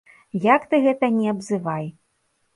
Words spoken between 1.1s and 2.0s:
ні абзывай.